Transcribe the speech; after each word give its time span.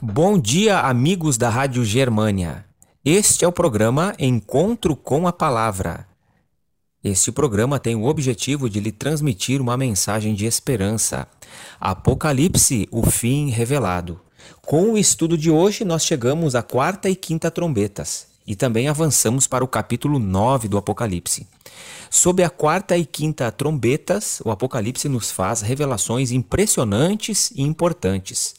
Bom 0.00 0.38
dia, 0.38 0.78
amigos 0.78 1.36
da 1.36 1.48
Rádio 1.48 1.84
Germânia. 1.84 2.64
Este 3.04 3.44
é 3.44 3.48
o 3.48 3.52
programa 3.52 4.14
Encontro 4.16 4.94
com 4.94 5.26
a 5.26 5.32
Palavra. 5.32 6.06
Este 7.02 7.32
programa 7.32 7.80
tem 7.80 7.96
o 7.96 8.04
objetivo 8.04 8.70
de 8.70 8.78
lhe 8.78 8.92
transmitir 8.92 9.60
uma 9.60 9.76
mensagem 9.76 10.36
de 10.36 10.46
esperança. 10.46 11.26
Apocalipse, 11.80 12.86
o 12.92 13.10
fim 13.10 13.50
revelado. 13.50 14.20
Com 14.62 14.92
o 14.92 14.98
estudo 14.98 15.36
de 15.36 15.50
hoje, 15.50 15.84
nós 15.84 16.04
chegamos 16.04 16.54
à 16.54 16.62
quarta 16.62 17.10
e 17.10 17.16
quinta 17.16 17.50
trombetas 17.50 18.28
e 18.46 18.54
também 18.54 18.86
avançamos 18.86 19.48
para 19.48 19.64
o 19.64 19.68
capítulo 19.68 20.20
9 20.20 20.68
do 20.68 20.78
Apocalipse. 20.78 21.44
Sob 22.08 22.42
a 22.44 22.48
quarta 22.48 22.96
e 22.96 23.04
quinta 23.04 23.50
trombetas, 23.50 24.40
o 24.44 24.50
Apocalipse 24.52 25.08
nos 25.08 25.32
faz 25.32 25.60
revelações 25.60 26.30
impressionantes 26.30 27.50
e 27.50 27.62
importantes. 27.62 28.57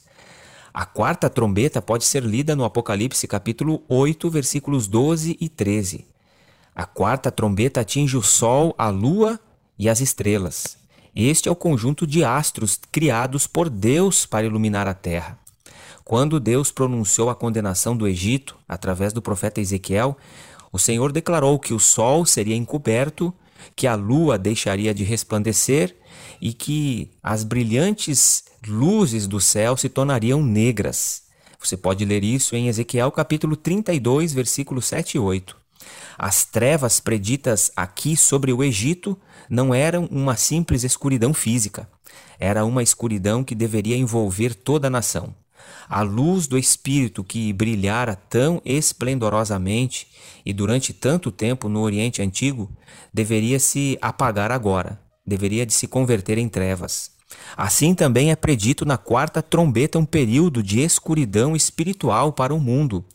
A 0.73 0.85
quarta 0.85 1.29
trombeta 1.29 1.81
pode 1.81 2.05
ser 2.05 2.23
lida 2.23 2.55
no 2.55 2.63
Apocalipse 2.63 3.27
capítulo 3.27 3.81
8, 3.89 4.29
versículos 4.29 4.87
12 4.87 5.35
e 5.41 5.49
13. 5.49 6.05
A 6.75 6.85
quarta 6.85 7.31
trombeta 7.31 7.81
atinge 7.81 8.15
o 8.15 8.21
sol, 8.21 8.75
a 8.77 8.89
lua 8.89 9.39
e 9.79 9.89
as 9.89 9.99
estrelas. 9.99 10.77
Este 11.15 11.49
é 11.49 11.51
o 11.51 11.55
conjunto 11.55 12.05
de 12.05 12.23
astros 12.23 12.79
criados 12.91 13.47
por 13.47 13.67
Deus 13.67 14.27
para 14.27 14.45
iluminar 14.45 14.87
a 14.87 14.93
terra. 14.93 15.39
Quando 16.05 16.39
Deus 16.39 16.71
pronunciou 16.71 17.31
a 17.31 17.35
condenação 17.35 17.97
do 17.97 18.07
Egito 18.07 18.55
através 18.67 19.11
do 19.11 19.23
profeta 19.23 19.59
Ezequiel, 19.59 20.15
o 20.71 20.77
Senhor 20.77 21.11
declarou 21.11 21.57
que 21.59 21.73
o 21.73 21.79
sol 21.79 22.25
seria 22.25 22.55
encoberto, 22.55 23.33
que 23.75 23.87
a 23.87 23.95
lua 23.95 24.37
deixaria 24.37 24.93
de 24.93 25.03
resplandecer 25.03 25.95
e 26.41 26.53
que 26.53 27.11
as 27.21 27.43
brilhantes 27.43 28.43
luzes 28.67 29.27
do 29.27 29.39
céu 29.39 29.75
se 29.77 29.89
tornariam 29.89 30.43
negras. 30.43 31.23
Você 31.61 31.75
pode 31.75 32.05
ler 32.05 32.23
isso 32.23 32.55
em 32.55 32.67
Ezequiel 32.67 33.11
capítulo 33.11 33.55
32, 33.55 34.33
versículos 34.33 34.85
7 34.85 35.15
e 35.15 35.19
8. 35.19 35.57
As 36.17 36.45
trevas 36.45 36.99
preditas 36.99 37.71
aqui 37.75 38.15
sobre 38.15 38.51
o 38.51 38.63
Egito 38.63 39.17
não 39.49 39.73
eram 39.73 40.05
uma 40.11 40.35
simples 40.35 40.83
escuridão 40.83 41.33
física, 41.33 41.89
era 42.39 42.65
uma 42.65 42.83
escuridão 42.83 43.43
que 43.43 43.55
deveria 43.55 43.97
envolver 43.97 44.53
toda 44.53 44.87
a 44.87 44.89
nação. 44.89 45.33
A 45.87 46.01
luz 46.01 46.47
do 46.47 46.57
Espírito 46.57 47.23
que 47.23 47.51
brilhara 47.53 48.15
tão 48.15 48.61
esplendorosamente 48.63 50.07
e 50.45 50.53
durante 50.53 50.93
tanto 50.93 51.31
tempo 51.31 51.67
no 51.67 51.81
Oriente 51.81 52.21
Antigo 52.21 52.71
deveria 53.13 53.59
se 53.59 53.97
apagar 54.01 54.51
agora, 54.51 54.99
deveria 55.25 55.65
de 55.65 55.73
se 55.73 55.87
converter 55.87 56.37
em 56.37 56.47
trevas. 56.47 57.11
Assim 57.55 57.93
também 57.93 58.31
é 58.31 58.35
predito 58.35 58.85
na 58.85 58.97
quarta 58.97 59.41
trombeta 59.41 59.99
um 59.99 60.05
período 60.05 60.63
de 60.63 60.79
escuridão 60.79 61.55
espiritual 61.55 62.33
para 62.33 62.53
o 62.53 62.59
mundo. 62.59 63.05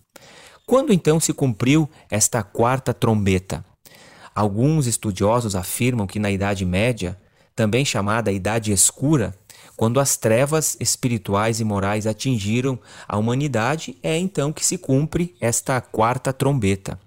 Quando 0.67 0.93
então 0.93 1.21
se 1.21 1.33
cumpriu 1.33 1.89
esta 2.11 2.43
quarta 2.43 2.95
trombeta? 2.95 3.65
Alguns 4.35 4.87
estudiosos 4.87 5.55
afirmam 5.55 6.07
que 6.07 6.19
na 6.19 6.31
Idade 6.31 6.65
Média, 6.65 7.19
também 7.55 7.85
chamada 7.85 8.33
Idade 8.33 8.73
Escura, 8.73 9.35
quando 9.77 9.99
as 9.99 10.17
trevas 10.17 10.77
espirituais 10.79 11.61
e 11.61 11.65
morais 11.65 12.07
atingiram 12.07 12.79
a 13.09 13.17
humanidade, 13.17 13.97
é 14.03 14.17
então 14.17 14.53
que 14.53 14.65
se 14.65 14.79
cumpre 14.79 15.35
esta 15.41 15.81
quarta 15.81 16.33
trombeta. 16.33 16.99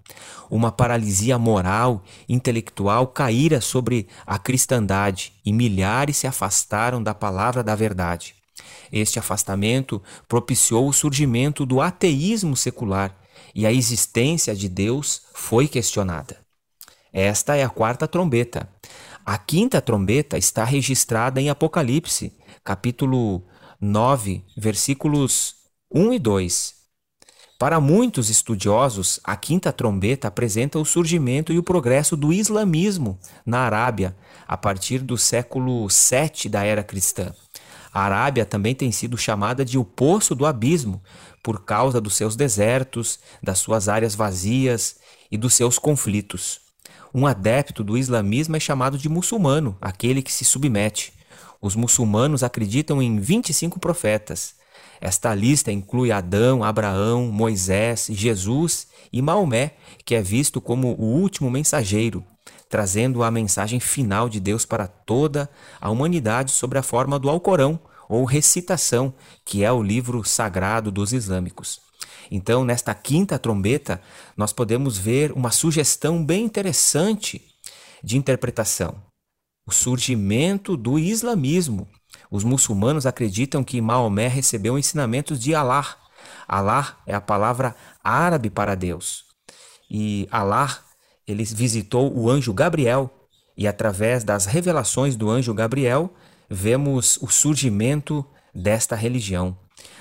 Uma 0.50 0.72
paralisia 0.72 1.38
moral, 1.38 2.04
intelectual 2.28 3.08
caíra 3.08 3.62
sobre 3.62 4.08
a 4.26 4.38
cristandade 4.38 5.34
e 5.45 5.52
milhares 5.52 6.18
se 6.18 6.28
afastaram 6.28 7.02
da 7.02 7.14
palavra 7.14 7.64
da 7.64 7.76
verdade. 7.76 8.36
Este 8.92 9.20
afastamento 9.20 10.02
propiciou 10.28 10.88
o 10.88 10.94
surgimento 10.94 11.66
do 11.66 11.82
ateísmo 11.82 12.56
secular 12.56 13.16
e 13.54 13.66
a 13.66 13.72
existência 13.72 14.56
de 14.56 14.70
Deus 14.70 15.23
foi 15.34 15.68
questionada. 15.68 16.38
Esta 17.12 17.56
é 17.56 17.64
a 17.64 17.70
quarta 17.70 18.08
trombeta. 18.08 18.70
A 19.26 19.38
quinta 19.38 19.82
trombeta 19.82 20.38
está 20.38 20.64
registrada 20.64 21.42
em 21.42 21.49
Apocalipse, 21.49 22.32
capítulo 22.67 23.45
9, 23.80 24.44
versículos 24.58 25.55
1 25.89 26.16
e 26.16 26.20
2. 26.20 26.73
Para 27.58 27.80
muitos 27.80 28.30
estudiosos, 28.30 29.22
a 29.23 29.38
quinta 29.38 29.72
trombeta 29.72 30.28
apresenta 30.28 30.78
o 30.78 30.83
surgimento 30.83 31.54
e 31.54 31.58
o 31.58 31.64
progresso 31.64 32.17
do 32.17 32.33
islamismo 32.33 33.17
na 33.45 33.60
Arábia 33.60 34.17
a 34.45 34.58
partir 34.58 35.00
do 35.00 35.17
século 35.17 35.89
7 35.89 36.50
da 36.50 36.66
era 36.66 36.83
cristã. 36.83 37.33
A 37.94 38.02
Arábia 38.02 38.45
também 38.45 38.76
tem 38.76 38.92
sido 38.92 39.17
chamada 39.17 39.64
de 39.64 39.78
o 39.78 39.86
poço 39.86 40.36
do 40.36 40.45
abismo 40.45 41.02
por 41.42 41.64
causa 41.64 42.02
dos 42.02 42.17
seus 42.17 42.36
desertos, 42.36 43.17
das 43.42 43.60
suas 43.60 43.88
áreas 43.88 44.14
vazias 44.14 44.98
e 45.32 45.38
dos 45.38 45.54
seus 45.54 45.80
conflitos. 45.80 46.60
Um 47.14 47.26
adepto 47.26 47.82
do 47.82 47.98
islamismo 47.98 48.58
é 48.58 48.60
chamado 48.60 48.98
de 48.98 49.08
muçulmano, 49.08 49.78
aquele 49.80 50.22
que 50.22 50.34
se 50.34 50.44
submete. 50.44 51.17
Os 51.62 51.76
muçulmanos 51.76 52.44
acreditam 52.44 53.02
em 53.02 53.20
25 53.20 53.80
profetas. 53.80 54.56
Esta 55.00 55.34
lista 55.34 55.72
inclui 55.72 56.12
Adão, 56.12 56.64
Abraão, 56.64 57.28
Moisés, 57.28 58.08
Jesus 58.10 58.88
e 59.12 59.22
Maomé, 59.22 59.76
que 60.06 60.16
é 60.16 60.22
visto 60.22 60.60
como 60.60 60.94
o 60.94 61.04
último 61.04 61.50
mensageiro, 61.50 62.23
trazendo 62.70 63.23
a 63.23 63.32
mensagem 63.32 63.80
final 63.80 64.28
de 64.28 64.40
Deus 64.40 64.66
para 64.66 64.88
toda 64.88 65.50
a 65.80 65.90
humanidade 65.90 66.52
sobre 66.52 66.80
a 66.80 66.84
forma 66.84 67.20
do 67.20 67.30
Alcorão, 67.30 67.80
ou 68.10 68.23
recitação, 68.23 69.14
que 69.44 69.64
é 69.64 69.72
o 69.72 69.84
livro 69.84 70.23
sagrado 70.23 70.92
dos 70.92 71.12
islâmicos. 71.12 71.82
Então, 72.32 72.64
nesta 72.64 72.94
quinta 72.94 73.38
trombeta, 73.38 74.02
nós 74.36 74.52
podemos 74.54 74.98
ver 74.98 75.32
uma 75.32 75.52
sugestão 75.52 76.23
bem 76.23 76.46
interessante 76.46 77.42
de 78.04 78.17
interpretação. 78.17 79.07
O 79.67 79.72
surgimento 79.72 80.78
do 80.78 80.98
islamismo. 80.98 81.88
Os 82.32 82.44
muçulmanos 82.44 83.05
acreditam 83.05 83.64
que 83.64 83.82
Maomé 83.82 84.28
recebeu 84.28 84.80
ensinamentos 84.80 85.39
de 85.39 85.54
Allah. 85.54 85.98
Allah 86.48 86.98
é 87.05 87.14
a 87.14 87.22
palavra 87.22 87.76
árabe 88.04 88.50
para 88.50 88.76
Deus. 88.76 89.26
E 89.92 90.28
Allah, 90.32 90.80
ele 91.28 91.44
visitou 91.44 92.17
o 92.17 92.30
anjo 92.30 92.54
Gabriel 92.54 93.14
e 93.58 93.67
através 93.67 94.23
das 94.23 94.45
revelações 94.45 95.16
do 95.16 95.30
anjo 95.30 95.54
Gabriel, 95.54 96.14
vemos 96.49 97.17
o 97.22 97.28
surgimento 97.28 98.26
desta 98.54 98.95
religião. 98.95 99.58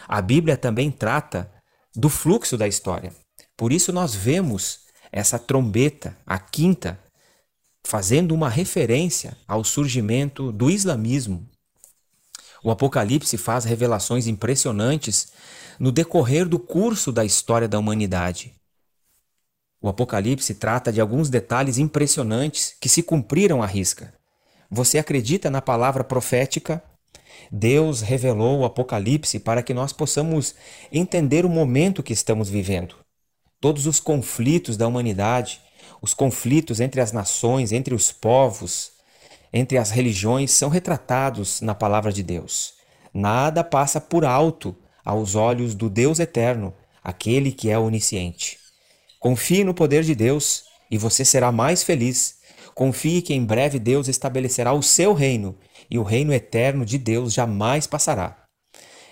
A 0.07 0.21
Bíblia 0.21 0.57
também 0.57 0.91
trata 0.91 1.51
do 1.95 2.09
fluxo 2.09 2.57
da 2.57 2.69
história. 2.69 3.13
Por 3.57 3.73
isso 3.73 3.93
nós 3.93 4.15
vemos 4.15 4.81
essa 5.11 5.39
trombeta, 5.39 6.17
a 6.27 6.39
quinta, 6.39 7.01
fazendo 7.87 8.35
uma 8.35 8.49
referência 8.49 9.37
ao 9.47 9.65
surgimento 9.65 10.53
do 10.53 10.69
islamismo. 10.71 11.49
O 12.63 12.71
Apocalipse 12.71 13.39
faz 13.39 13.65
revelações 13.65 14.27
impressionantes 14.27 15.33
no 15.79 15.93
decorrer 15.93 16.49
do 16.49 16.59
curso 16.59 17.13
da 17.13 17.25
história 17.25 17.69
da 17.69 17.79
humanidade. 17.79 18.53
O 19.81 19.89
Apocalipse 19.89 20.55
trata 20.55 20.93
de 20.93 21.01
alguns 21.01 21.31
detalhes 21.31 21.79
impressionantes 21.79 22.75
que 22.81 22.89
se 22.89 23.03
cumpriram 23.03 23.63
à 23.63 23.67
risca. 23.67 24.13
Você 24.69 24.99
acredita 24.99 25.49
na 25.49 25.63
palavra 25.63 26.03
profética 26.03 26.83
Deus 27.51 28.01
revelou 28.01 28.61
o 28.61 28.65
Apocalipse 28.65 29.39
para 29.39 29.63
que 29.63 29.75
nós 29.75 29.93
possamos 29.93 30.55
entender 30.93 31.45
o 31.45 31.49
momento 31.49 32.03
que 32.03 32.13
estamos 32.13 32.49
vivendo. 32.49 32.97
Todos 33.61 33.87
os 33.87 34.01
conflitos 34.01 34.77
da 34.77 34.87
humanidade, 34.87 35.61
os 36.01 36.15
conflitos 36.15 36.81
entre 36.81 37.01
as 37.01 37.13
nações, 37.13 37.73
entre 37.73 37.95
os 37.95 38.13
povos, 38.13 38.93
entre 39.53 39.79
as 39.79 39.91
religiões 39.91 40.51
são 40.51 40.69
retratados 40.69 41.61
na 41.61 41.75
palavra 41.75 42.13
de 42.13 42.23
Deus. 42.23 42.75
Nada 43.13 43.65
passa 43.65 44.01
por 44.01 44.25
alto 44.25 44.77
aos 45.05 45.35
olhos 45.35 45.75
do 45.75 45.89
Deus 45.89 46.19
eterno, 46.19 46.75
aquele 47.03 47.53
que 47.53 47.71
é 47.71 47.79
onisciente. 47.79 48.59
Confie 49.19 49.65
no 49.65 49.73
poder 49.73 50.03
de 50.03 50.15
Deus 50.15 50.65
e 50.91 50.99
você 50.99 51.25
será 51.25 51.51
mais 51.51 51.83
feliz. 51.83 52.37
Confie 52.75 53.23
que 53.23 53.33
em 53.33 53.45
breve 53.45 53.79
Deus 53.79 54.09
estabelecerá 54.09 54.73
o 54.73 54.83
seu 54.83 55.15
reino 55.15 55.57
e 55.91 55.99
o 55.99 56.03
reino 56.03 56.33
eterno 56.33 56.85
de 56.85 56.99
Deus 56.99 57.33
jamais 57.33 57.87
passará. 57.87 58.37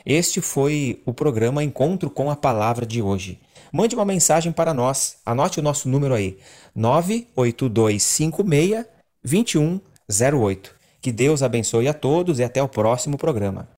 Este 0.04 0.42
foi 0.42 1.02
o 1.06 1.14
programa 1.14 1.64
Encontro 1.64 2.10
com 2.10 2.30
a 2.30 2.36
Palavra 2.36 2.84
de 2.84 3.00
hoje. 3.00 3.40
Mande 3.74 3.94
uma 3.96 4.04
mensagem 4.04 4.52
para 4.52 4.72
nós. 4.72 5.16
Anote 5.26 5.58
o 5.58 5.62
nosso 5.62 5.88
número 5.88 6.14
aí: 6.14 6.38
98256 6.76 8.86
2108. 9.24 10.76
Que 11.02 11.10
Deus 11.10 11.42
abençoe 11.42 11.88
a 11.88 11.92
todos 11.92 12.38
e 12.38 12.44
até 12.44 12.62
o 12.62 12.68
próximo 12.68 13.18
programa. 13.18 13.68